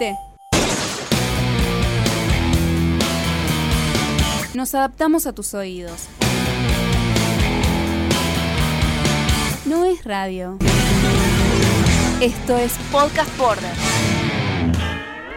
[0.00, 0.16] ¿viste?
[4.54, 6.08] Nos adaptamos a tus oídos.
[9.64, 10.58] No es radio.
[12.20, 13.74] Esto es Podcast Border.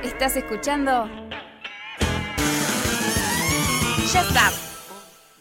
[0.03, 1.07] ¿Estás escuchando?
[4.11, 4.51] Ya está.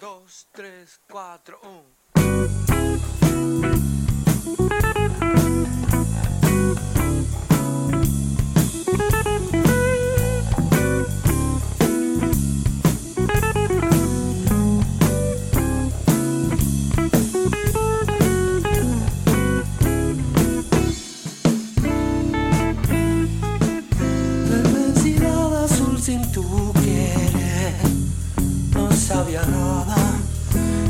[0.01, 2.03] Dos, tres, cuatro, un.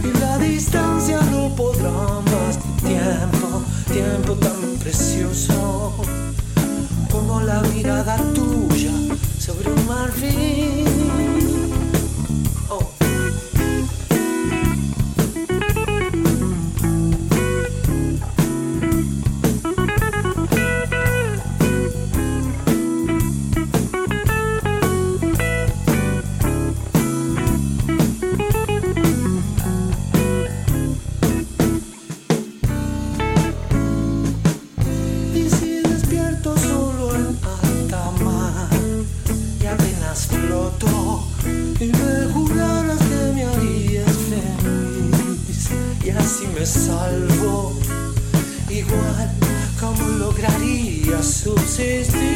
[0.05, 5.93] Y la distancia no podrá más tiempo, tiempo tan precioso
[7.11, 8.93] como la mirada tuya
[9.41, 10.92] sobre un marfil.
[46.67, 47.79] Salvo
[48.71, 49.31] igual
[49.81, 52.32] como lograría subsistir.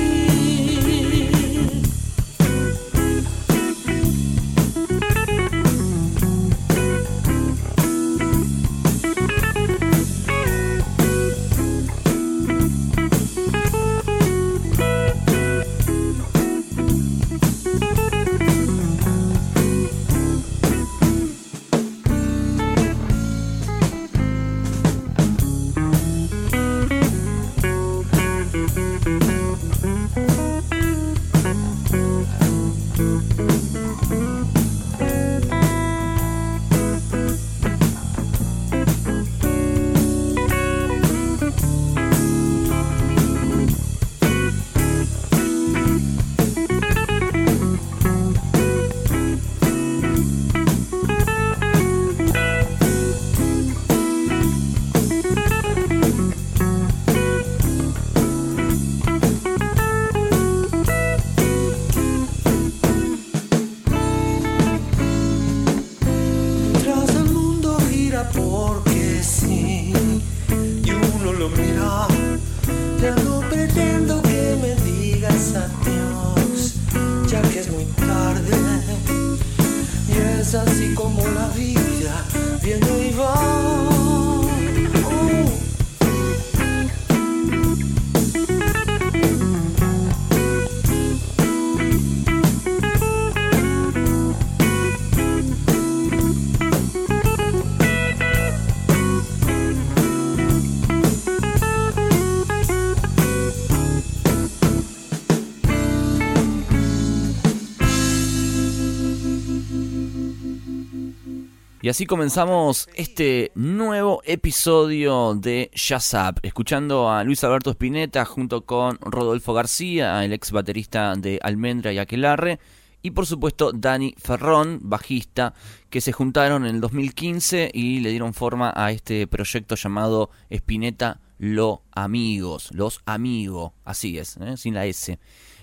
[111.97, 119.55] Así comenzamos este nuevo episodio de Jazz escuchando a Luis Alberto Spinetta junto con Rodolfo
[119.55, 122.61] García, el ex baterista de Almendra y Aquelarre,
[123.01, 125.55] y por supuesto Dani Ferrón, bajista,
[125.89, 131.23] que se juntaron en el 2015 y le dieron forma a este proyecto llamado Spinetta
[131.39, 134.59] Lo Amigos, Los Amigos, así es, ¿eh?
[134.59, 135.19] sin la S.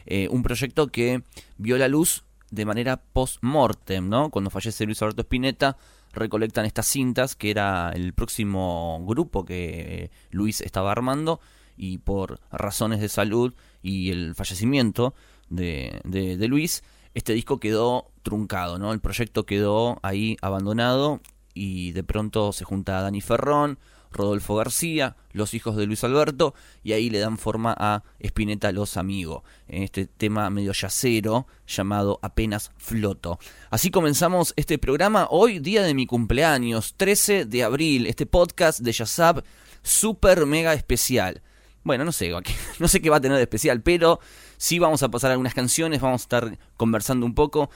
[0.08, 1.22] Eh, un proyecto que
[1.60, 4.32] vio la luz de manera post-mortem, ¿no?
[4.32, 5.78] Cuando fallece Luis Alberto Spinetta,
[6.14, 11.40] recolectan estas cintas, que era el próximo grupo que Luis estaba armando,
[11.76, 15.14] y por razones de salud y el fallecimiento
[15.50, 16.84] de, de, de Luis,
[17.14, 18.94] este disco quedó truncado, ¿no?
[18.94, 21.22] El proyecto quedó ahí abandonado
[21.54, 23.80] y de pronto se junta Dani Ferrón,
[24.14, 28.98] Rodolfo García, los hijos de Luis Alberto, y ahí le dan forma a Spinetta Los
[28.98, 33.40] Amigos, en este tema medio yacero llamado Apenas Floto.
[33.70, 38.92] Así comenzamos este programa, hoy día de mi cumpleaños, 13 de abril, este podcast de
[38.92, 39.44] Yazab
[39.84, 41.42] super mega especial.
[41.84, 42.32] Bueno, no sé,
[42.80, 44.20] no sé qué va a tener de especial, pero
[44.58, 47.70] sí vamos a pasar algunas canciones, vamos a estar conversando un poco.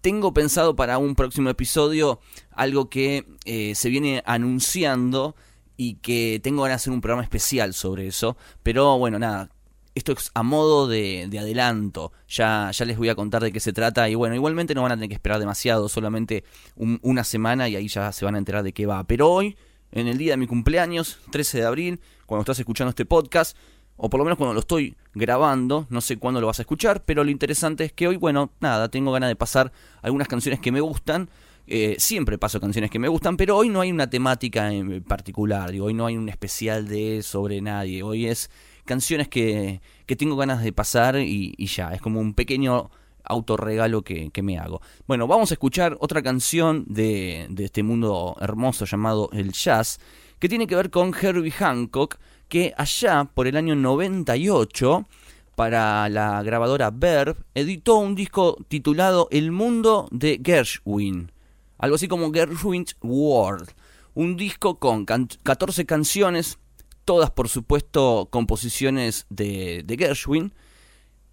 [0.00, 2.20] Tengo pensado para un próximo episodio
[2.52, 5.36] algo que eh, se viene anunciando
[5.82, 8.36] y que tengo ganas de hacer un programa especial sobre eso.
[8.62, 9.48] Pero bueno, nada,
[9.94, 12.12] esto es a modo de, adelanto.
[12.28, 14.06] Ya, ya les voy a contar de qué se trata.
[14.10, 16.44] Y bueno, igualmente no van a tener que esperar demasiado, solamente
[16.76, 19.04] una semana y ahí ya se van a enterar de qué va.
[19.04, 19.56] Pero hoy,
[19.90, 23.56] en el día de mi cumpleaños, 13 de abril, cuando estás escuchando este podcast,
[23.96, 27.04] o por lo menos cuando lo estoy grabando, no sé cuándo lo vas a escuchar,
[27.06, 29.72] pero lo interesante es que hoy, bueno, nada, tengo ganas de pasar
[30.02, 31.30] algunas canciones que me gustan.
[31.72, 35.70] Eh, siempre paso canciones que me gustan, pero hoy no hay una temática en particular,
[35.80, 38.50] hoy no hay un especial de sobre nadie, hoy es
[38.84, 42.90] canciones que, que tengo ganas de pasar y, ya, es como un pequeño
[43.22, 44.82] autorregalo que, que me hago.
[45.06, 50.00] Bueno, vamos a escuchar otra canción de, de este mundo hermoso llamado el jazz,
[50.40, 52.16] que tiene que ver con Herbie Hancock,
[52.48, 55.06] que allá por el año 98
[55.54, 61.30] para la grabadora Verb, editó un disco titulado El mundo de Gershwin,
[61.80, 63.70] algo así como Gershwin's World,
[64.14, 66.58] un disco con 14 canciones
[67.04, 70.54] todas por supuesto composiciones de, Gershwin.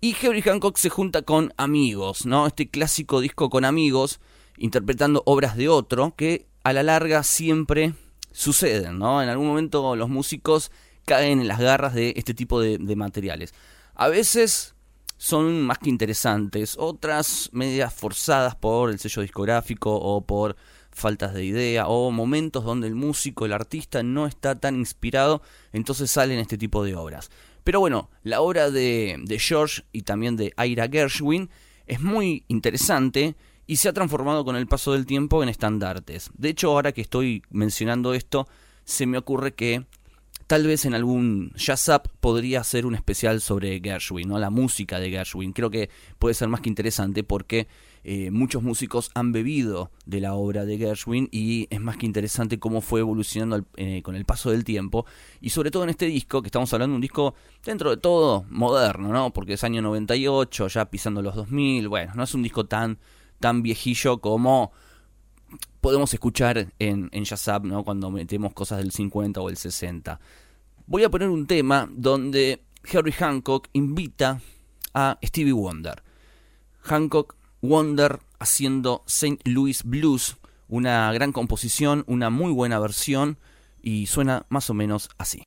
[0.01, 2.47] Y Herbie Hancock se junta con amigos, ¿no?
[2.47, 4.19] Este clásico disco con amigos,
[4.57, 7.93] interpretando obras de otro, que a la larga siempre
[8.31, 9.21] suceden, ¿no?
[9.21, 10.71] En algún momento los músicos
[11.05, 13.53] caen en las garras de este tipo de, de materiales.
[13.93, 14.73] A veces
[15.17, 20.55] son más que interesantes, otras medias forzadas por el sello discográfico o por
[20.91, 25.41] faltas de idea o momentos donde el músico, el artista no está tan inspirado,
[25.73, 27.29] entonces salen este tipo de obras.
[27.63, 31.49] Pero bueno, la obra de, de George y también de Ira Gershwin
[31.85, 33.35] es muy interesante
[33.65, 36.29] y se ha transformado con el paso del tiempo en estandartes.
[36.33, 38.47] De hecho, ahora que estoy mencionando esto,
[38.85, 39.85] se me ocurre que
[40.47, 44.39] tal vez en algún Jazz Up podría hacer un especial sobre Gershwin, ¿no?
[44.39, 45.51] la música de Gershwin.
[45.51, 47.67] Creo que puede ser más que interesante porque
[48.05, 52.59] eh, muchos músicos han bebido de la obra de Gershwin y es más que interesante
[52.59, 55.05] cómo fue evolucionando eh, con el paso del tiempo
[55.41, 57.35] y sobre todo en este disco, que estamos hablando de un disco
[57.65, 59.33] dentro de todo moderno, ¿no?
[59.33, 62.97] Porque es año 98, ya pisando los 2000, bueno, no es un disco tan,
[63.41, 64.71] tan viejillo como
[65.81, 67.23] podemos escuchar en, en
[67.63, 67.83] ¿no?
[67.83, 70.19] Cuando metemos cosas del 50 o el 60.
[70.85, 72.63] Voy a poner un tema donde
[72.94, 74.41] Harry Hancock invita
[74.94, 76.03] a Stevie Wonder.
[76.81, 79.39] Hancock Wonder haciendo St.
[79.45, 83.38] Louis Blues, una gran composición, una muy buena versión
[83.81, 85.43] y suena más o menos así.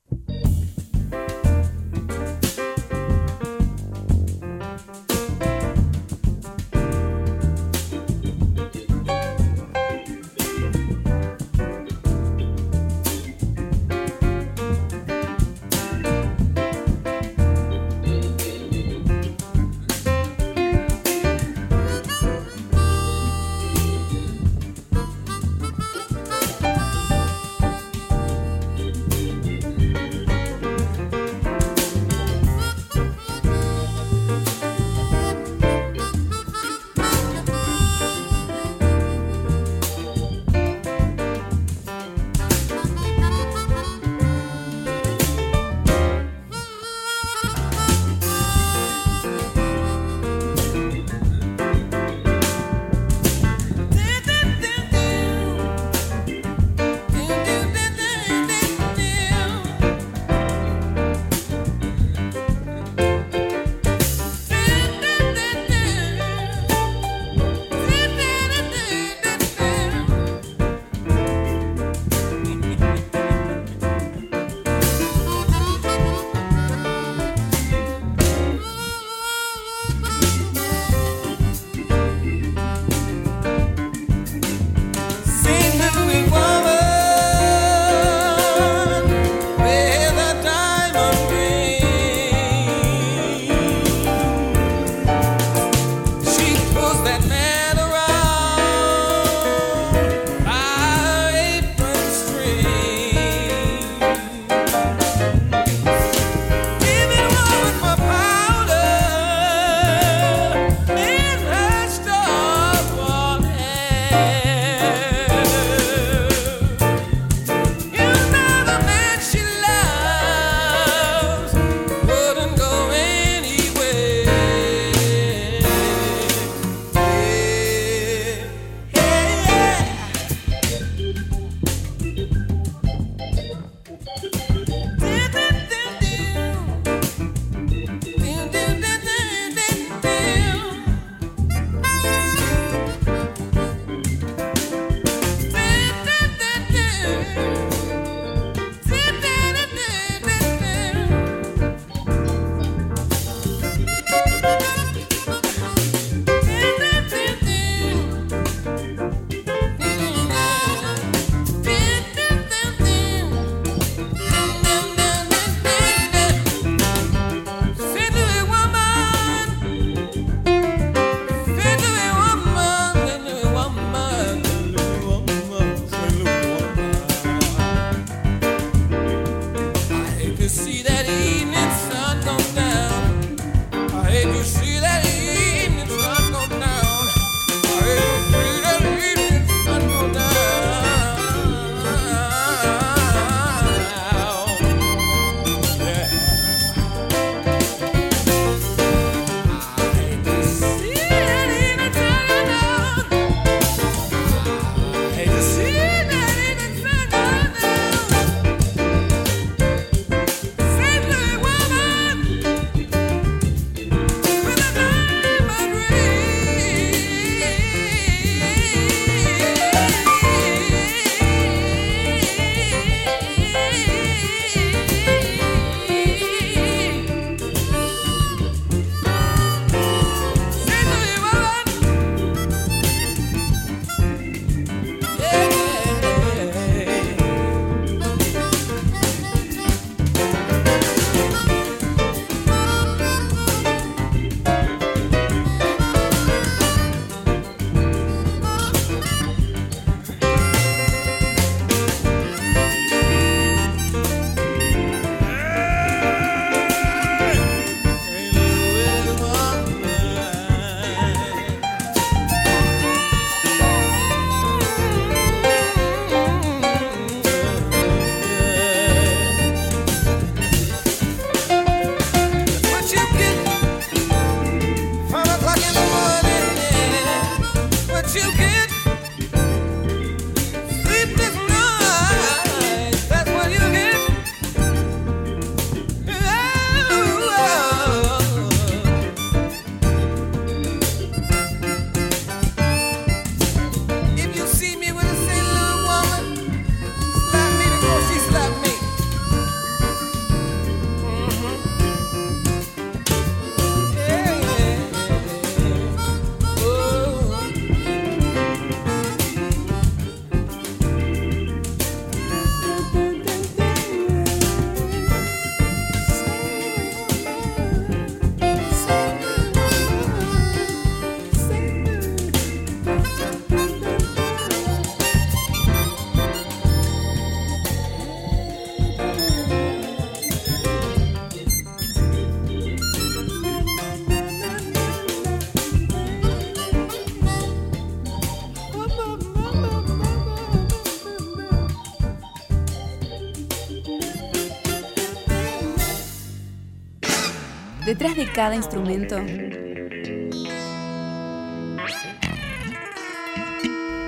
[348.01, 349.15] Detrás de cada instrumento,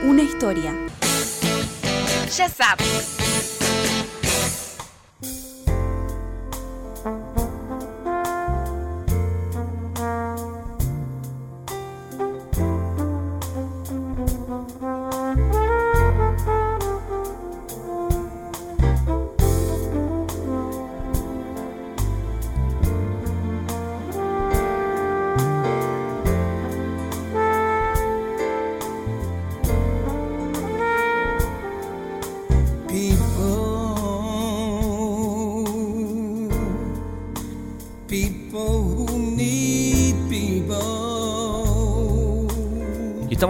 [0.01, 0.75] una historia.
[2.35, 3.12] Ya sabes.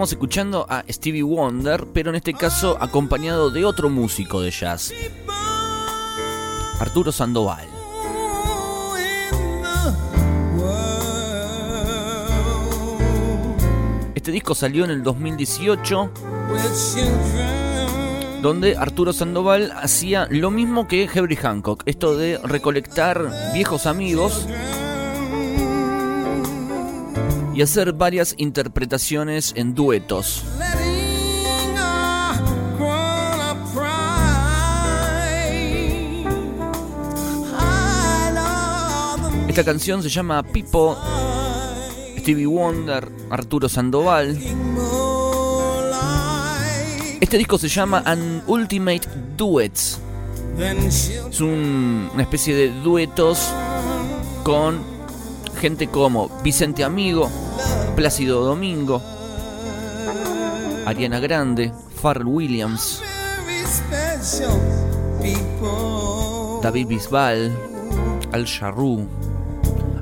[0.04, 4.92] Estamos escuchando a Stevie Wonder, pero en este caso acompañado de otro músico de jazz,
[6.78, 7.66] Arturo Sandoval.
[14.14, 16.10] Este disco salió en el 2018,
[18.42, 24.46] donde Arturo Sandoval hacía lo mismo que Henry Hancock, esto de recolectar viejos amigos
[27.54, 30.44] y hacer varias interpretaciones en duetos.
[39.48, 40.98] Esta canción se llama Pipo,
[42.18, 44.36] Stevie Wonder, Arturo Sandoval.
[47.20, 49.02] Este disco se llama An Ultimate
[49.36, 50.00] Duets.
[50.58, 53.48] Es una especie de duetos
[54.42, 54.80] con
[55.60, 57.30] gente como Vicente Amigo,
[57.96, 59.00] Plácido Domingo,
[60.84, 61.72] Ariana Grande,
[62.02, 63.00] Pharrell Williams,
[66.60, 67.56] David Bisbal,
[68.32, 69.06] Al Jarru.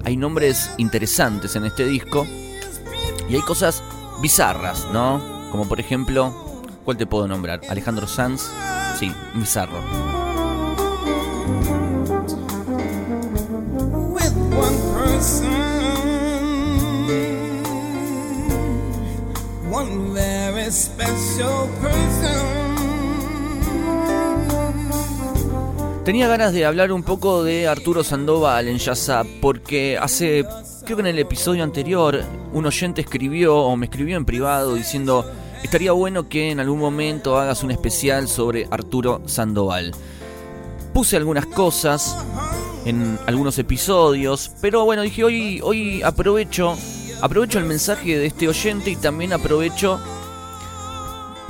[0.05, 2.27] Hay nombres interesantes en este disco
[3.29, 3.83] y hay cosas
[4.23, 5.21] bizarras, ¿no?
[5.51, 6.35] Como por ejemplo,
[6.85, 7.61] ¿cuál te puedo nombrar?
[7.69, 8.51] Alejandro Sanz,
[8.99, 10.12] sí, bizarro.
[26.02, 30.47] Tenía ganas de hablar un poco de Arturo Sandoval en Yazap porque hace,
[30.85, 32.23] creo que en el episodio anterior,
[32.55, 35.31] un oyente escribió o me escribió en privado diciendo
[35.62, 39.93] estaría bueno que en algún momento hagas un especial sobre Arturo Sandoval.
[40.95, 42.17] Puse algunas cosas
[42.87, 46.79] en algunos episodios, pero bueno, dije hoy, hoy aprovecho,
[47.21, 50.00] aprovecho el mensaje de este oyente y también aprovecho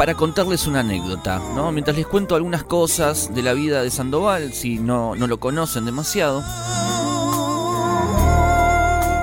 [0.02, 1.70] para contarles una anécdota, ¿no?
[1.70, 5.84] Mientras les cuento algunas cosas de la vida de Sandoval, si no, no lo conocen
[5.84, 6.42] demasiado.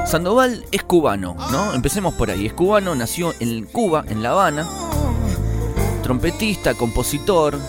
[0.05, 1.73] Sandoval es cubano, ¿no?
[1.73, 2.45] Empecemos por ahí.
[2.45, 4.69] Es cubano, nació en Cuba, en La Habana.
[6.01, 7.59] Trompetista, compositor.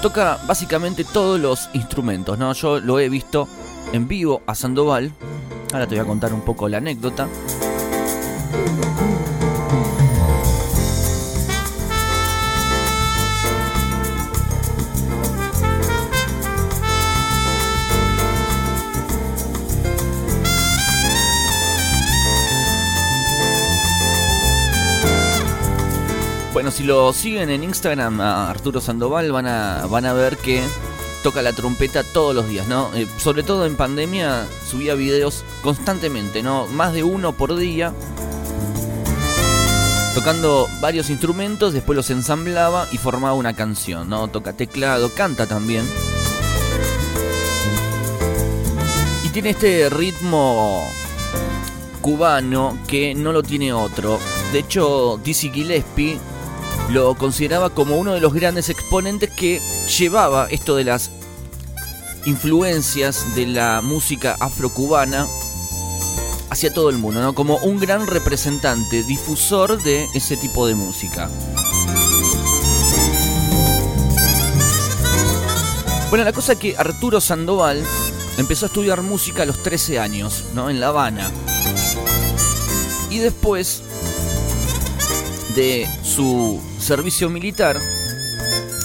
[0.00, 2.54] Toca básicamente todos los instrumentos, ¿no?
[2.54, 3.46] Yo lo he visto
[3.92, 5.12] en vivo a Sandoval.
[5.74, 7.28] Ahora te voy a contar un poco la anécdota.
[26.74, 30.60] Si lo siguen en Instagram a Arturo Sandoval van a, van a ver que
[31.22, 32.92] toca la trompeta todos los días, ¿no?
[32.96, 36.66] Eh, sobre todo en pandemia subía videos constantemente, ¿no?
[36.66, 37.94] Más de uno por día.
[40.16, 44.26] Tocando varios instrumentos, después los ensamblaba y formaba una canción, ¿no?
[44.26, 45.88] Toca teclado, canta también.
[49.24, 50.84] Y tiene este ritmo
[52.00, 54.18] cubano que no lo tiene otro.
[54.52, 56.18] De hecho, Dizzy Gillespie
[56.90, 59.60] lo consideraba como uno de los grandes exponentes que
[59.98, 61.10] llevaba esto de las
[62.26, 65.26] influencias de la música afrocubana
[66.50, 67.34] hacia todo el mundo, ¿no?
[67.34, 71.28] Como un gran representante, difusor de ese tipo de música.
[76.10, 77.84] Bueno, la cosa es que Arturo Sandoval
[78.38, 80.70] empezó a estudiar música a los 13 años, ¿no?
[80.70, 81.30] En La Habana.
[83.10, 83.82] Y después
[85.54, 87.78] de su servicio militar,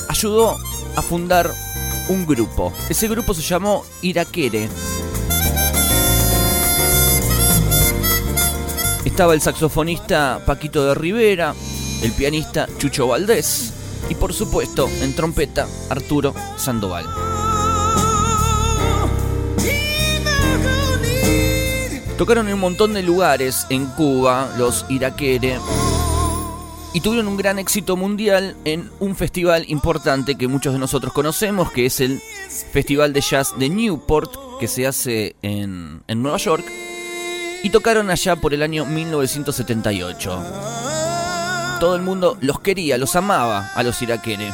[0.08, 0.58] ayudó
[0.96, 1.54] a fundar
[2.10, 2.72] un grupo.
[2.90, 4.70] Ese grupo se llamó Iraquere.
[9.06, 11.56] Estaba el saxofonista Paquito de Rivera,
[12.04, 13.74] el pianista Chucho Valdés
[14.10, 17.06] y por supuesto en trompeta Arturo Sandoval.
[22.18, 25.58] Tocaron en un montón de lugares en Cuba, los Iraquere,
[26.94, 31.72] y tuvieron un gran éxito mundial en un festival importante que muchos de nosotros conocemos,
[31.72, 32.22] que es el
[32.72, 36.66] Festival de Jazz de Newport, que se hace en, en Nueva York,
[37.64, 40.44] y tocaron allá por el año 1978.
[41.80, 44.52] Todo el mundo los quería, los amaba a los iraquere.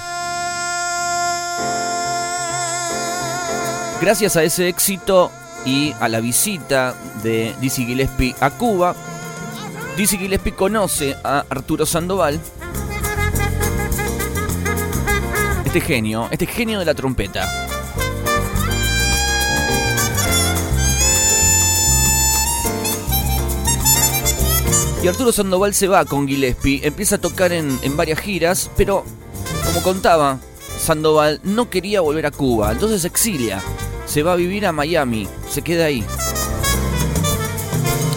[4.02, 5.32] Gracias a ese éxito
[5.66, 8.94] y a la visita de Dizzy Gillespie a Cuba,
[9.98, 12.38] Dizzy Gillespie conoce a Arturo Sandoval.
[15.66, 17.48] Este genio, este genio de la trompeta.
[25.02, 29.06] Y Arturo Sandoval se va con Gillespie, empieza a tocar en, en varias giras, pero
[29.66, 30.40] como contaba,
[30.78, 33.62] Sandoval no quería volver a Cuba, entonces se exilia,
[34.08, 36.04] se va a vivir a Miami, se queda ahí.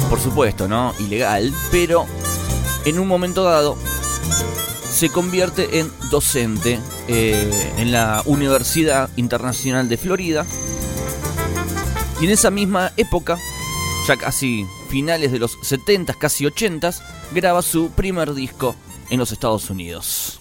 [0.08, 0.94] Por supuesto, ¿no?
[0.98, 2.06] Ilegal, pero
[2.84, 3.76] en un momento dado
[4.90, 10.46] se convierte en docente eh, en la Universidad Internacional de Florida.
[12.20, 13.38] Y en esa misma época,
[14.08, 16.92] ya casi finales de los 70, casi 80,
[17.32, 18.74] graba su primer disco
[19.10, 20.40] en los Estados Unidos.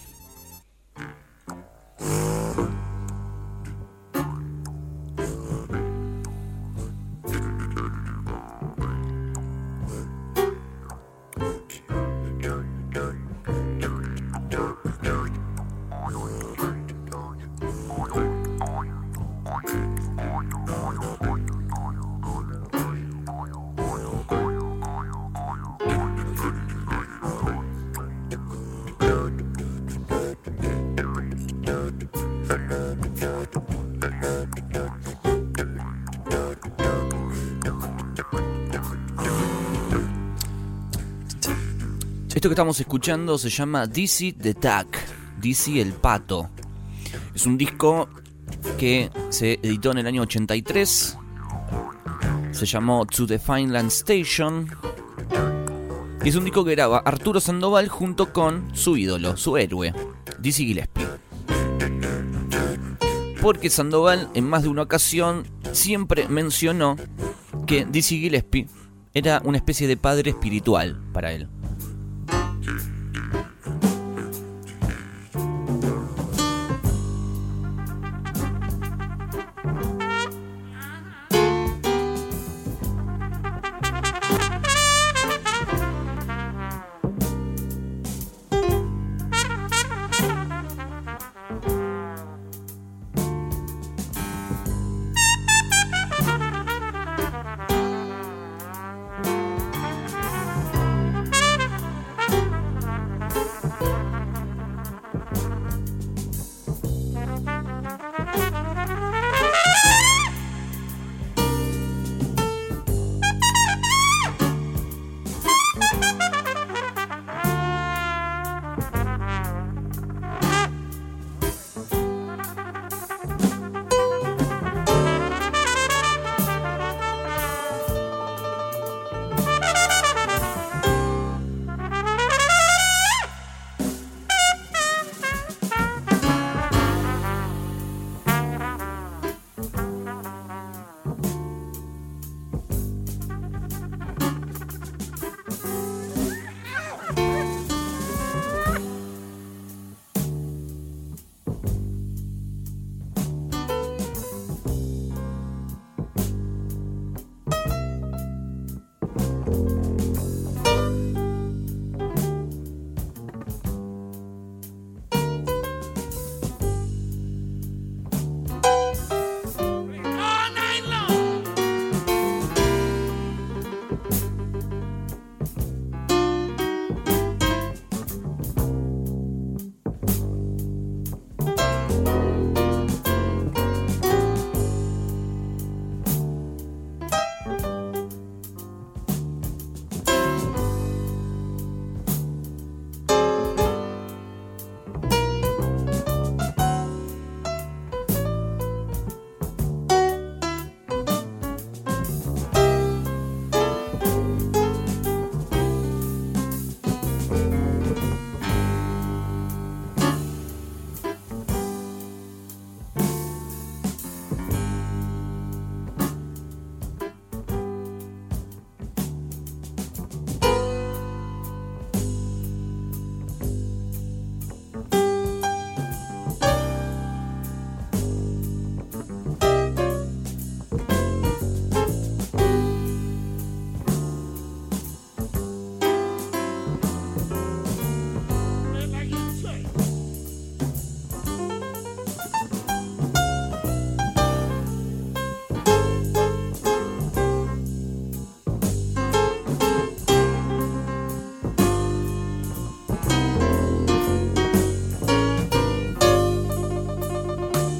[42.48, 44.96] Esto que estamos escuchando se llama Dizzy the Duck,
[45.38, 46.48] Dizzy el Pato.
[47.34, 48.08] Es un disco
[48.78, 51.18] que se editó en el año 83.
[52.52, 54.66] Se llamó To the Fineland Station.
[56.24, 59.92] Y es un disco que graba Arturo Sandoval junto con su ídolo, su héroe,
[60.38, 61.06] Dizzy Gillespie.
[63.42, 66.96] Porque Sandoval en más de una ocasión siempre mencionó
[67.66, 68.68] que Dizzy Gillespie
[69.12, 71.46] era una especie de padre espiritual para él.
[72.68, 72.97] Thank.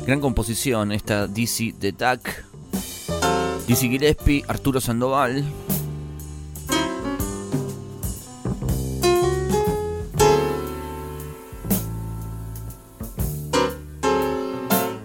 [0.08, 2.30] Gran composición esta Dizzy the Duck.
[3.66, 5.44] Dizzy Gillespie, Arturo Sandoval.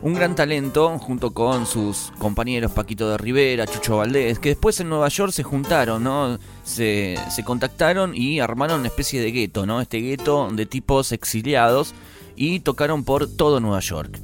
[0.01, 4.87] Un gran talento junto con sus compañeros Paquito de Rivera, Chucho Valdés, que después en
[4.87, 6.39] Nueva York se juntaron, ¿no?
[6.63, 9.81] Se, se contactaron y armaron una especie de gueto, ¿no?
[9.81, 11.93] Este gueto de tipos exiliados
[12.37, 14.21] y tocaron por todo Nueva York.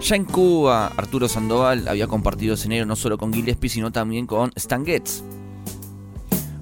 [0.00, 4.52] Ya en Cuba, Arturo Sandoval había compartido escenario no solo con Gillespie, sino también con
[4.54, 5.22] Stan Getz.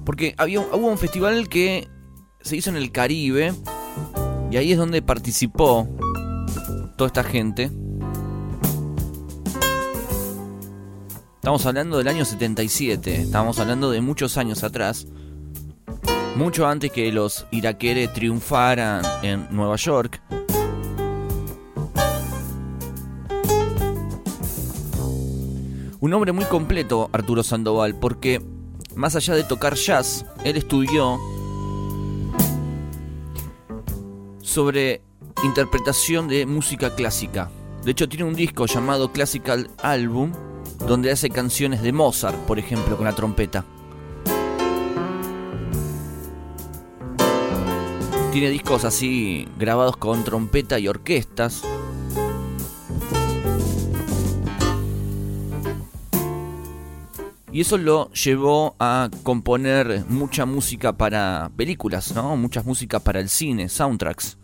[0.03, 1.87] Porque había, hubo un festival que
[2.41, 3.53] se hizo en el Caribe
[4.49, 5.87] y ahí es donde participó
[6.97, 7.69] toda esta gente.
[11.35, 15.07] Estamos hablando del año 77, estamos hablando de muchos años atrás.
[16.35, 20.21] Mucho antes que los iraqueres triunfaran en Nueva York.
[26.07, 28.41] Un hombre muy completo, Arturo Sandoval, porque
[28.95, 31.19] más allá de tocar jazz, él estudió
[34.39, 35.01] sobre
[35.43, 37.51] interpretación de música clásica.
[37.83, 40.31] De hecho, tiene un disco llamado Classical Album,
[40.87, 43.65] donde hace canciones de Mozart, por ejemplo, con la trompeta.
[48.31, 51.63] Tiene discos así grabados con trompeta y orquestas.
[57.57, 62.37] Y eso lo llevó a componer mucha música para películas, ¿no?
[62.37, 64.37] Muchas músicas para el cine, soundtracks.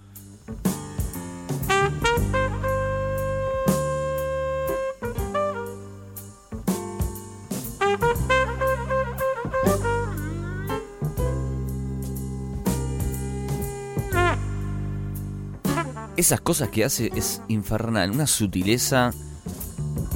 [16.17, 19.11] Esas cosas que hace es infernal, una sutileza,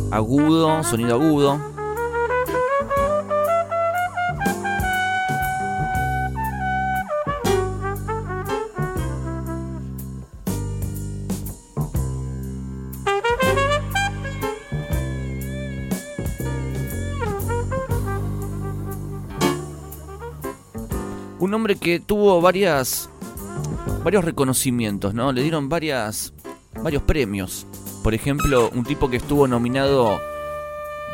[0.09, 1.76] agudo, sonido agudo.
[21.75, 23.09] Que tuvo varias
[24.03, 25.31] varios reconocimientos, ¿no?
[25.31, 26.33] Le dieron varias
[26.81, 27.67] varios premios.
[28.03, 30.19] Por ejemplo, un tipo que estuvo nominado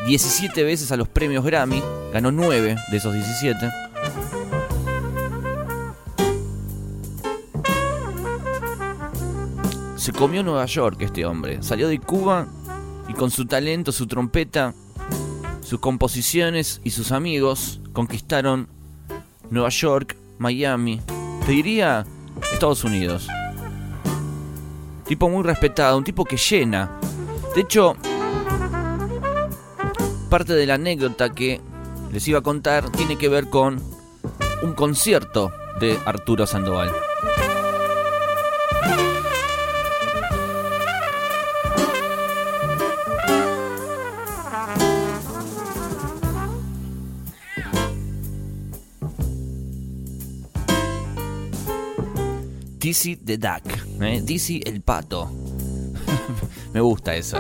[0.06, 3.72] 17 veces a los premios Grammy, ganó 9 de esos 17.
[9.96, 11.64] Se comió Nueva York este hombre.
[11.64, 12.48] Salió de Cuba
[13.08, 14.74] y con su talento, su trompeta,
[15.62, 18.68] sus composiciones y sus amigos conquistaron
[19.50, 21.00] Nueva York, Miami.
[21.46, 22.06] Te diría
[22.52, 23.28] Estados Unidos.
[25.06, 26.92] Tipo muy respetado, un tipo que llena.
[27.56, 27.96] De hecho,
[30.30, 31.62] parte de la anécdota que
[32.12, 33.82] les iba a contar tiene que ver con
[34.62, 36.92] un concierto de Arturo Sandoval.
[52.94, 53.64] Dizzy the Duck,
[54.02, 54.22] ¿eh?
[54.24, 55.28] Dizzy el pato.
[56.74, 57.40] Me gusta esa.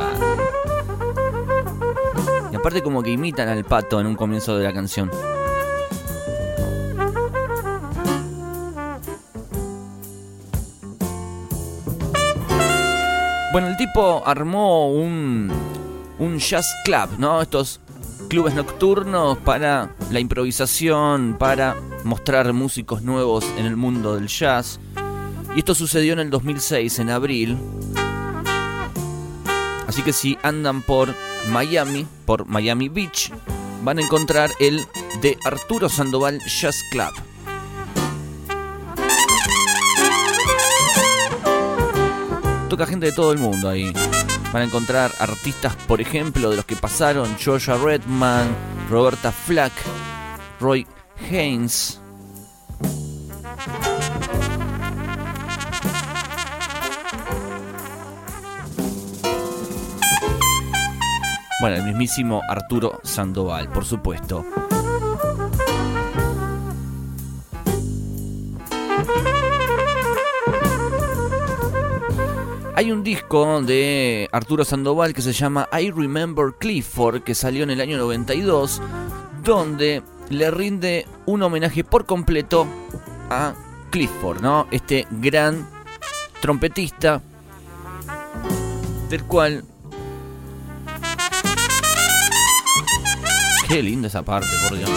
[2.52, 5.12] Y aparte como que imitan al pato en un comienzo de la canción.
[13.52, 15.52] Bueno, el tipo armó un,
[16.18, 17.44] un jazz club, ¿no?
[17.44, 17.80] Estos
[18.28, 24.80] clubes nocturnos para la improvisación, para mostrar músicos nuevos en el mundo del jazz.
[25.56, 27.58] Y esto sucedió en el 2006, en abril.
[29.88, 31.14] Así que si andan por
[31.50, 33.32] Miami, por Miami Beach,
[33.84, 34.86] van a encontrar el
[35.22, 37.14] de Arturo Sandoval Jazz Club.
[42.70, 43.94] Toca gente de todo el mundo ahí.
[44.52, 48.48] Van a encontrar artistas, por ejemplo, de los que pasaron, Georgia Redman,
[48.90, 49.74] Roberta Flack,
[50.60, 50.88] Roy
[51.30, 52.03] Haynes.
[61.64, 64.46] Bueno, el mismísimo Arturo Sandoval, por supuesto.
[72.76, 77.70] Hay un disco de Arturo Sandoval que se llama I Remember Clifford, que salió en
[77.70, 78.82] el año 92,
[79.42, 82.68] donde le rinde un homenaje por completo
[83.30, 83.54] a
[83.90, 84.68] Clifford, ¿no?
[84.70, 85.66] Este gran
[86.42, 87.22] trompetista
[89.10, 89.64] del cual...
[93.74, 94.90] Qué linda esa parte, por Dios.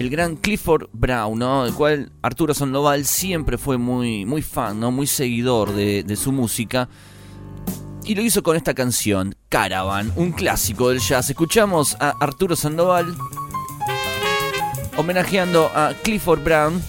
[0.00, 1.66] el gran Clifford Brown, ¿no?
[1.66, 4.90] Del cual Arturo Sandoval siempre fue muy, muy fan, ¿no?
[4.90, 6.88] Muy seguidor de, de su música.
[8.04, 11.30] Y lo hizo con esta canción, Caravan, un clásico del jazz.
[11.30, 13.14] Escuchamos a Arturo Sandoval
[14.96, 16.82] homenajeando a Clifford Brown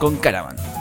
[0.00, 0.71] con Caravan.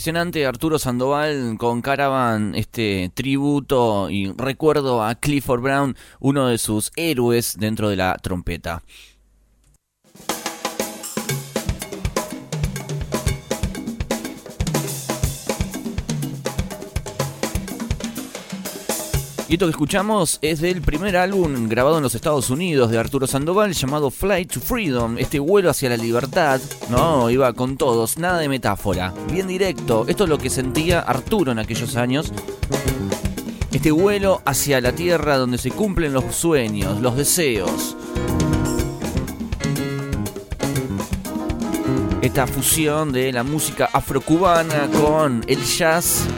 [0.00, 6.90] Impresionante Arturo Sandoval con Caravan, este tributo y recuerdo a Clifford Brown, uno de sus
[6.96, 8.82] héroes dentro de la trompeta.
[19.50, 23.26] Y esto que escuchamos es del primer álbum grabado en los Estados Unidos de Arturo
[23.26, 27.28] Sandoval llamado Flight to Freedom, este vuelo hacia la libertad, ¿no?
[27.30, 30.04] Iba con todos, nada de metáfora, bien directo.
[30.06, 32.32] Esto es lo que sentía Arturo en aquellos años.
[33.72, 37.96] Este vuelo hacia la tierra donde se cumplen los sueños, los deseos.
[42.22, 46.28] Esta fusión de la música afrocubana con el jazz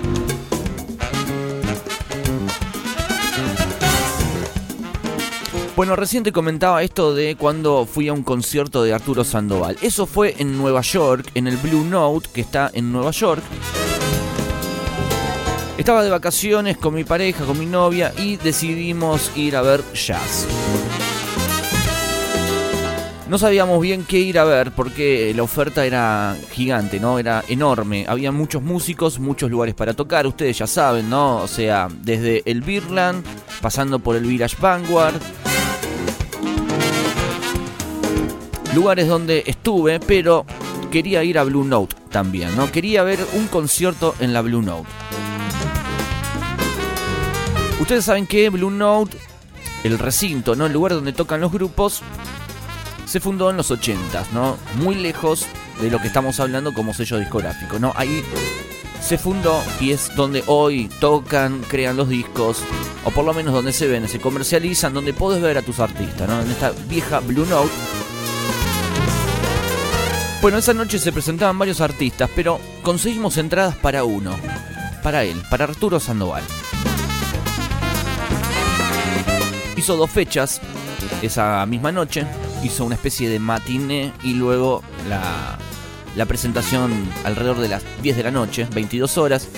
[5.82, 9.76] Bueno, recién te comentaba esto de cuando fui a un concierto de Arturo Sandoval.
[9.82, 13.42] Eso fue en Nueva York, en el Blue Note, que está en Nueva York.
[15.76, 20.46] Estaba de vacaciones con mi pareja, con mi novia, y decidimos ir a ver jazz.
[23.28, 27.18] No sabíamos bien qué ir a ver porque la oferta era gigante, ¿no?
[27.18, 28.04] Era enorme.
[28.06, 30.28] Había muchos músicos, muchos lugares para tocar.
[30.28, 31.38] Ustedes ya saben, ¿no?
[31.38, 33.24] O sea, desde el Birland,
[33.60, 35.14] pasando por el Village Vanguard,
[38.74, 40.46] lugares donde estuve, pero
[40.90, 42.70] quería ir a Blue Note también, ¿no?
[42.70, 44.88] Quería ver un concierto en la Blue Note.
[47.80, 49.16] Ustedes saben que Blue Note,
[49.84, 50.66] el recinto, ¿no?
[50.66, 52.02] El lugar donde tocan los grupos,
[53.06, 54.56] se fundó en los 80, ¿no?
[54.76, 55.46] Muy lejos
[55.80, 57.92] de lo que estamos hablando como sello discográfico, ¿no?
[57.96, 58.22] Ahí
[59.02, 62.58] se fundó y es donde hoy tocan, crean los discos,
[63.04, 66.28] o por lo menos donde se ven, se comercializan, donde puedes ver a tus artistas,
[66.28, 66.40] ¿no?
[66.40, 67.72] En esta vieja Blue Note
[70.42, 74.36] bueno, esa noche se presentaban varios artistas, pero conseguimos entradas para uno,
[75.00, 76.42] para él, para Arturo Sandoval.
[79.76, 80.60] Hizo dos fechas
[81.22, 82.26] esa misma noche,
[82.64, 85.58] hizo una especie de matiné y luego la,
[86.16, 89.48] la presentación alrededor de las 10 de la noche, 22 horas.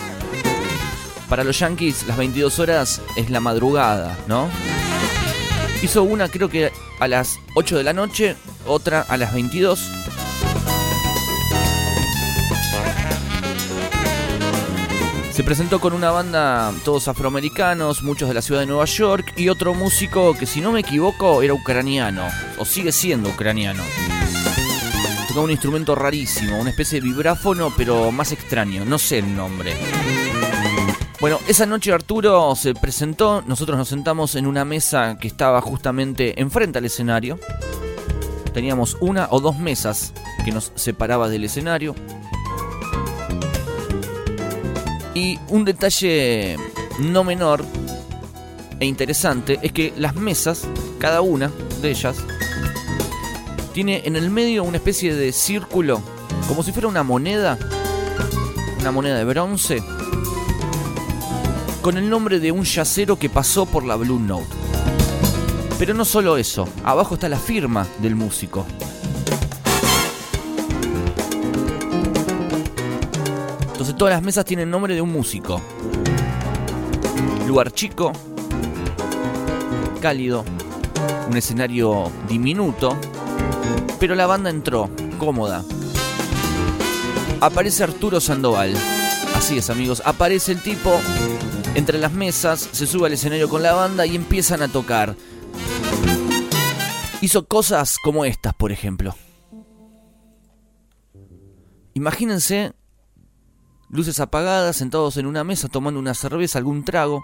[1.31, 4.51] Para los Yankees las 22 horas es la madrugada, ¿no?
[5.83, 6.71] Hizo una creo que
[7.01, 9.81] a las 8 de la noche, otra a las 22
[15.35, 19.49] Se presentó con una banda todos afroamericanos, muchos de la ciudad de Nueva York, y
[19.49, 23.83] otro músico que si no me equivoco era ucraniano, o sigue siendo ucraniano.
[25.27, 29.75] Tocaba un instrumento rarísimo, una especie de vibráfono, pero más extraño, no sé el nombre.
[31.21, 36.41] Bueno, esa noche Arturo se presentó, nosotros nos sentamos en una mesa que estaba justamente
[36.41, 37.41] enfrente al escenario.
[38.53, 40.13] Teníamos una o dos mesas
[40.45, 41.97] que nos separaba del escenario.
[45.15, 46.57] Y un detalle
[46.99, 47.65] no menor
[48.81, 50.67] e interesante es que las mesas,
[50.99, 52.17] cada una de ellas,
[53.73, 56.01] tiene en el medio una especie de círculo,
[56.49, 57.59] como si fuera una moneda,
[58.81, 59.83] una moneda de bronce,
[61.81, 64.47] con el nombre de un yacero que pasó por la Blue Note.
[65.79, 68.67] Pero no solo eso, abajo está la firma del músico.
[73.97, 75.61] Todas las mesas tienen nombre de un músico.
[77.47, 78.13] Lugar chico,
[80.01, 80.45] cálido,
[81.29, 82.97] un escenario diminuto,
[84.01, 85.65] pero la banda entró, cómoda.
[87.41, 88.75] Aparece Arturo Sandoval.
[89.37, 90.99] Así es amigos, aparece el tipo
[91.75, 95.15] entre las mesas, se sube al escenario con la banda y empiezan a tocar.
[97.21, 99.15] Hizo cosas como estas, por ejemplo.
[101.95, 102.73] Imagínense
[103.95, 107.23] luces apagadas, sentados en una mesa tomando una cerveza, algún trago.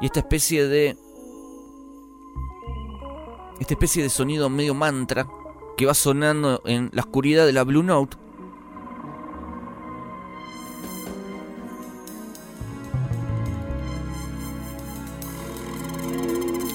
[0.00, 0.98] Y esta especie de...
[3.60, 5.28] Esta especie de sonido medio mantra
[5.76, 8.16] que va sonando en la oscuridad de la Blue Note.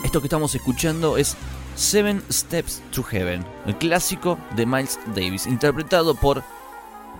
[0.06, 1.36] Esto que estamos escuchando es
[1.80, 6.44] Seven Steps to Heaven, el clásico de Miles Davis, interpretado por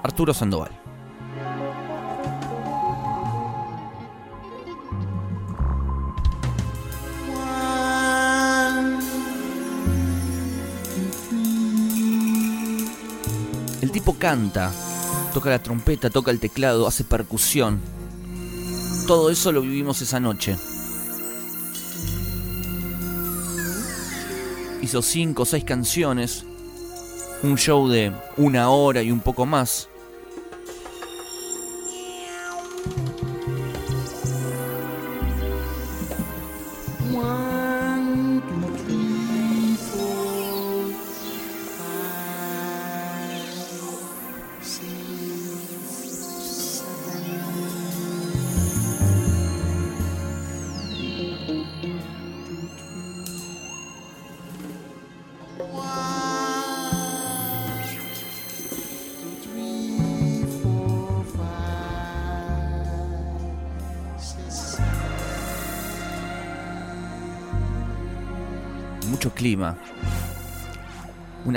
[0.04, 0.70] Arturo Sandoval.
[13.82, 14.74] El tipo canta,
[15.34, 17.80] toca la trompeta, toca el teclado, hace percusión.
[19.08, 20.58] Todo eso lo vivimos esa noche.
[24.82, 26.46] Hizo cinco o seis canciones,
[27.44, 29.90] un show de una hora y un poco más.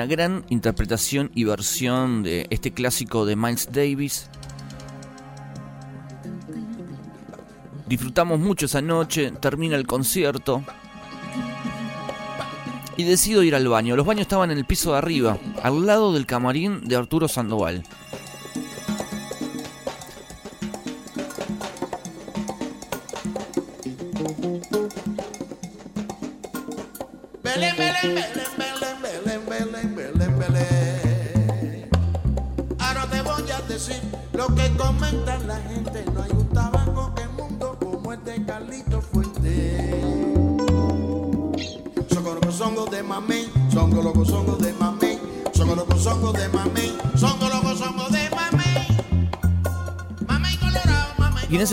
[0.02, 4.28] Una gran interpretación y versión de este clásico de Miles Davis.
[7.86, 10.64] Disfrutamos mucho esa noche, termina el concierto.
[12.96, 13.94] Y decido ir al baño.
[13.94, 17.84] Los baños estaban en el piso de arriba, al lado del camarín de Arturo Sandoval.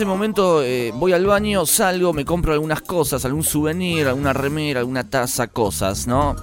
[0.00, 4.80] Ese momento eh, voy al baño, salgo, me compro algunas cosas, algún souvenir, alguna remera,
[4.80, 6.36] alguna taza, cosas, ¿no?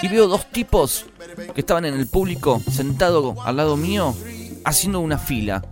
[0.00, 1.04] Y veo dos tipos
[1.54, 4.14] que estaban en el público, sentado al lado mío,
[4.64, 5.62] haciendo una fila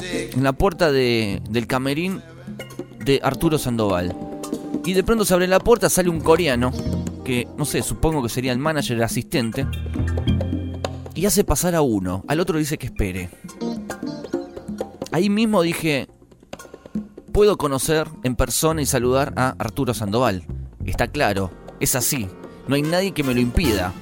[0.00, 2.22] en la puerta de- del camerín
[3.04, 4.16] de Arturo Sandoval.
[4.86, 6.72] Y de pronto se abre la puerta, sale un coreano,
[7.26, 9.66] que no sé, supongo que sería el manager, el asistente,
[11.14, 13.28] y hace pasar a uno, al otro dice que espere.
[15.12, 16.08] Ahí mismo dije,
[17.32, 20.44] puedo conocer en persona y saludar a Arturo Sandoval.
[20.84, 21.50] Está claro,
[21.80, 22.28] es así,
[22.68, 23.92] no hay nadie que me lo impida.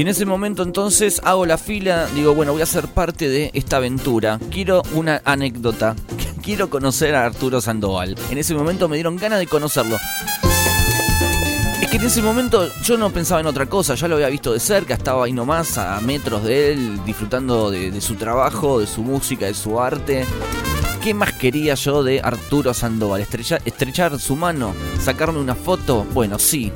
[0.00, 3.50] Y en ese momento entonces hago la fila, digo, bueno, voy a ser parte de
[3.52, 4.40] esta aventura.
[4.50, 5.94] Quiero una anécdota.
[6.42, 8.16] Quiero conocer a Arturo Sandoval.
[8.30, 9.98] En ese momento me dieron ganas de conocerlo.
[11.82, 14.54] Es que en ese momento yo no pensaba en otra cosa, ya lo había visto
[14.54, 19.02] de cerca, estaba ahí nomás a metros de él, disfrutando de, su trabajo, de su
[19.02, 20.24] música, de su arte.
[21.02, 23.20] ¿Qué más quería yo de Arturo Sandoval?
[23.20, 24.74] ¿Estrechar, estrechar su mano?
[24.98, 26.06] ¿Sacarme una foto?
[26.14, 26.72] Bueno, sí.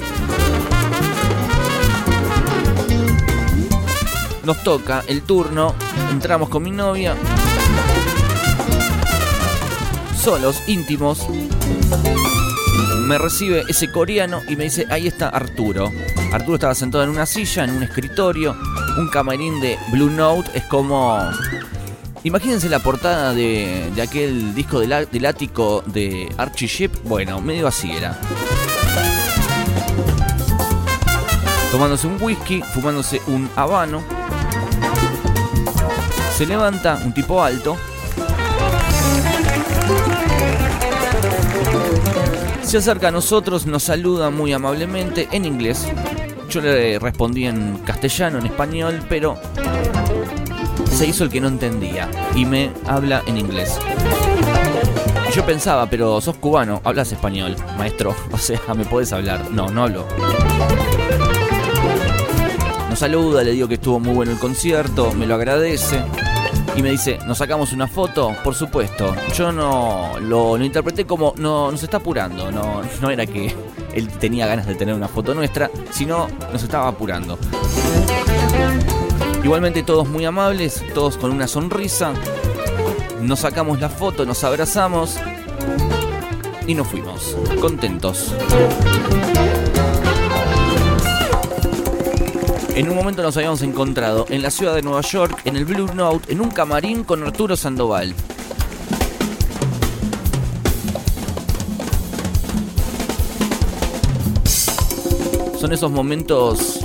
[4.45, 5.75] Nos toca el turno,
[6.11, 7.17] entramos con mi novia,
[10.23, 11.27] solos, íntimos.
[13.07, 15.91] Me recibe ese coreano y me dice, ahí está Arturo.
[16.31, 18.55] Arturo estaba sentado en una silla, en un escritorio,
[18.99, 21.19] un camarín de Blue Note, es como...
[22.23, 27.93] Imagínense la portada de, aquel disco del, del ático de Archie Ship, bueno, medio así
[27.93, 28.19] era.
[31.71, 34.14] Tomándose un whisky, fumándose un habano.
[36.37, 37.77] Se levanta un tipo alto.
[42.63, 45.87] Se acerca a nosotros, nos saluda muy amablemente en inglés.
[46.51, 49.39] Yo le respondí en castellano, en español, pero
[50.91, 53.79] se hizo el que no entendía y me habla en inglés.
[55.33, 58.15] Yo pensaba, pero sos cubano, hablas español, maestro.
[58.33, 59.53] O sea, me podés hablar.
[59.53, 60.07] No, no hablo.
[62.97, 66.01] Saluda, le digo que estuvo muy bueno el concierto, me lo agradece.
[66.77, 68.35] Y me dice, ¿nos sacamos una foto?
[68.43, 69.15] Por supuesto.
[69.37, 72.51] Yo no lo, lo interpreté como, no, nos está apurando.
[72.53, 73.55] No, no era que
[73.93, 77.39] él tenía ganas de tener una foto nuestra, sino nos estaba apurando.
[79.43, 82.13] Igualmente todos muy amables, todos con una sonrisa.
[83.21, 85.19] Nos sacamos la foto, nos abrazamos
[86.67, 88.35] y nos fuimos, contentos.
[92.75, 95.95] En un momento nos habíamos encontrado en la ciudad de Nueva York, en el Blue
[95.95, 98.13] Note, en un camarín con Arturo Sandoval.
[105.57, 106.85] Son esos momentos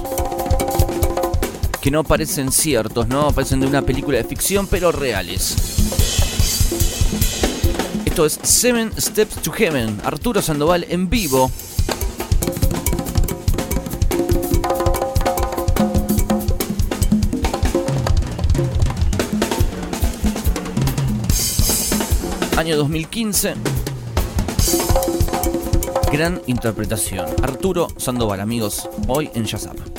[1.82, 3.32] que no parecen ciertos, ¿no?
[3.32, 5.56] Parecen de una película de ficción, pero reales.
[8.06, 11.50] Esto es Seven Steps to Heaven, Arturo Sandoval en vivo.
[22.70, 23.56] Año 2015.
[26.14, 27.26] Gran interpretación.
[27.42, 29.99] Arturo Sandoval, amigos, hoy en Yazap.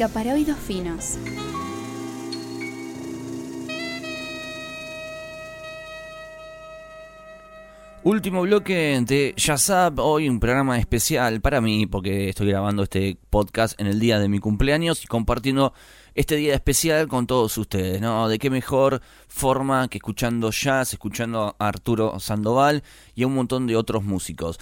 [0.00, 1.18] Música para oídos finos.
[8.02, 13.78] Último bloque de Up, hoy un programa especial para mí porque estoy grabando este podcast
[13.78, 15.74] en el día de mi cumpleaños y compartiendo
[16.14, 18.26] este día especial con todos ustedes, ¿no?
[18.26, 22.82] De qué mejor forma que escuchando jazz, escuchando a Arturo Sandoval
[23.14, 24.58] y a un montón de otros músicos.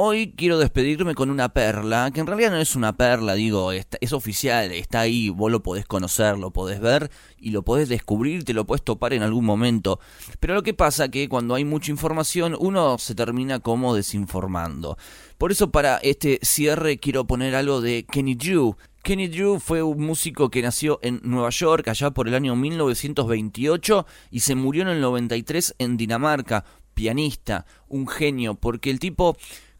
[0.00, 4.12] Hoy quiero despedirme con una perla, que en realidad no es una perla, digo, es
[4.12, 8.54] oficial, está ahí, vos lo podés conocer, lo podés ver y lo podés descubrir, te
[8.54, 9.98] lo podés topar en algún momento.
[10.38, 14.96] Pero lo que pasa que cuando hay mucha información uno se termina como desinformando.
[15.36, 18.76] Por eso para este cierre quiero poner algo de Kenny Drew.
[19.02, 24.06] Kenny Drew fue un músico que nació en Nueva York allá por el año 1928
[24.30, 26.64] y se murió en el 93 en Dinamarca.
[26.94, 29.36] Pianista, un genio, porque el tipo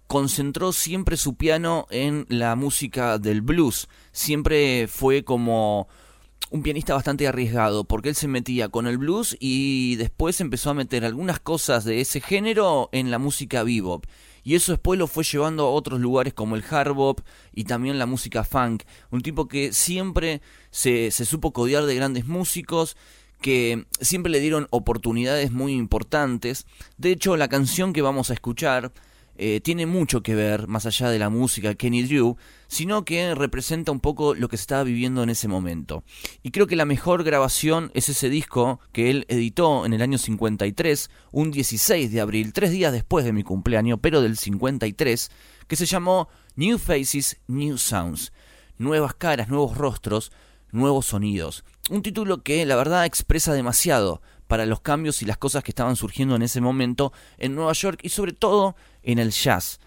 [0.09, 3.89] concentró siempre su piano en la música del blues.
[4.11, 5.87] Siempre fue como
[6.51, 10.75] un pianista bastante arriesgado, porque él se metía con el blues y después empezó a
[10.75, 14.07] meter algunas cosas de ese género en la música bebop.
[14.45, 17.21] Y eso después lo fue llevando a otros lugares como el hard bop
[17.53, 18.85] y también la música funk.
[19.11, 20.41] Un tipo que siempre
[20.71, 22.97] se, supo codear de grandes músicos,
[23.43, 26.67] que siempre le dieron oportunidades muy importantes.
[26.97, 28.91] De hecho, la canción que vamos a escuchar
[29.41, 32.37] eh, tiene mucho que ver, más allá de la música Kenny Drew,
[32.67, 36.03] sino que representa un poco lo que se estaba viviendo en ese momento.
[36.43, 40.19] Y creo que la mejor grabación es ese disco que él editó en el año
[40.19, 45.31] 53, un 16 de abril, tres días después de mi cumpleaños, pero del 53,
[45.69, 48.33] que se llamó New Faces, New Sounds.
[48.77, 50.33] Nuevas caras, nuevos rostros,
[50.73, 51.65] nuevos sonidos.
[51.91, 55.95] Un título que la verdad expresa demasiado para los cambios y las cosas que estaban
[55.95, 58.75] surgiendo en ese momento en Nueva York y sobre todo
[59.05, 59.79] en el jazz.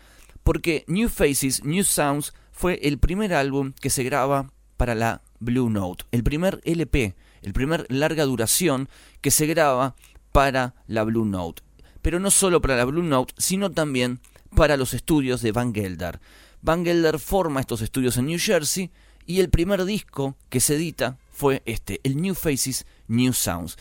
[0.44, 5.70] Porque New Faces, New Sounds fue el primer álbum que se graba para la Blue
[5.70, 8.88] Note, el primer LP, el primer larga duración
[9.20, 9.96] que se graba
[10.32, 11.64] para la Blue Note.
[12.02, 14.20] Pero no solo para la Blue Note, sino también
[14.56, 16.20] para los estudios de Van Gelder.
[16.62, 18.92] Van Gelder forma estos estudios en New Jersey
[19.26, 23.78] y el primer disco que se edita fue este, el New Faces, New Sounds.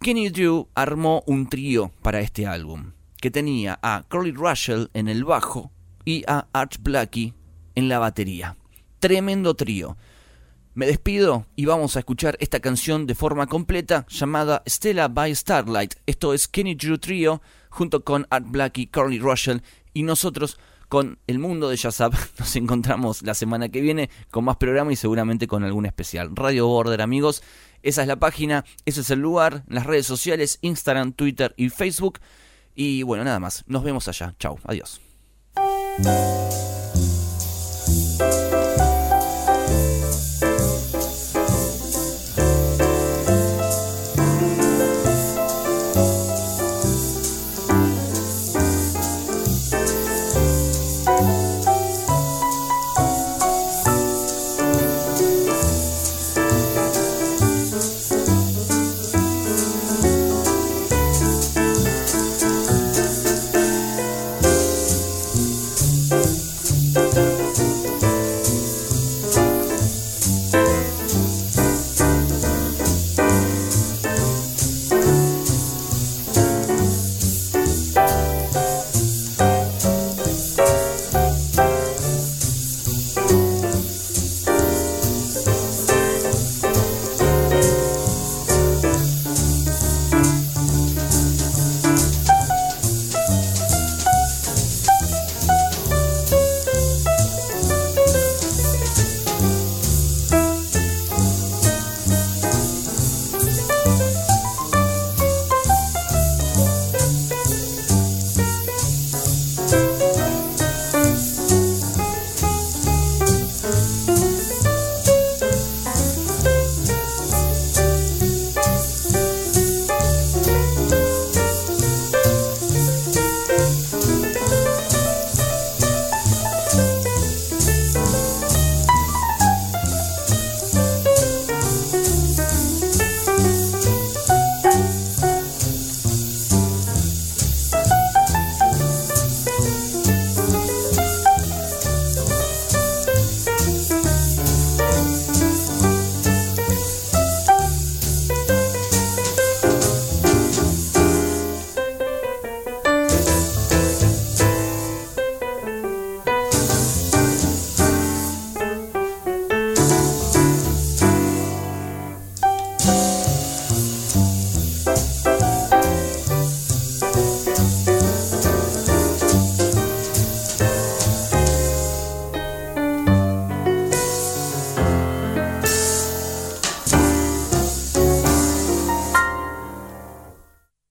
[0.00, 5.24] Kenny Drew armó un trío para este álbum, que tenía a Curly Russell en el
[5.24, 5.72] bajo
[6.04, 7.34] y a Art Blackie
[7.74, 8.56] en la batería.
[9.00, 9.96] Tremendo trío.
[10.74, 15.94] Me despido y vamos a escuchar esta canción de forma completa llamada Stella by Starlight.
[16.06, 17.40] Esto es Kenny Drew Trio
[17.70, 19.58] junto con Art Blackie, Curly Russell
[19.94, 22.14] y nosotros con el mundo de Jazzap.
[22.38, 26.30] Nos encontramos la semana que viene con más programa y seguramente con algún especial.
[26.34, 27.42] Radio Border, amigos.
[27.82, 32.20] Esa es la página, ese es el lugar, las redes sociales, Instagram, Twitter y Facebook.
[32.74, 33.64] Y bueno, nada más.
[33.66, 34.34] Nos vemos allá.
[34.38, 34.58] Chao.
[34.64, 35.00] Adiós.